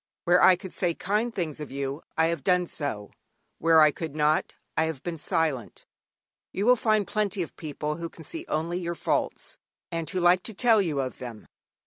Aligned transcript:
Where 0.23 0.41
I 0.41 0.55
could 0.55 0.73
say 0.73 0.95
kind 0.95 1.31
things 1.31 1.59
of 1.59 1.69
you 1.71 2.01
I 2.17 2.25
have 2.25 2.43
done 2.43 2.65
so, 2.65 3.11
where 3.59 3.79
I 3.81 3.91
could 3.91 4.15
not 4.15 4.55
I 4.75 4.85
have 4.85 5.03
been 5.03 5.19
silent. 5.19 5.85
You 6.51 6.65
will 6.65 6.75
find 6.75 7.05
plenty 7.05 7.43
of 7.43 7.55
people 7.55 7.97
who 7.97 8.09
can 8.09 8.23
see 8.23 8.43
only 8.49 8.79
your 8.79 8.95
faults, 8.95 9.59
and 9.91 10.09
who 10.09 10.19
like 10.19 10.41
to 10.41 10.55
tell 10.55 10.81
you 10.81 10.99
of 11.01 11.19
them. 11.19 11.45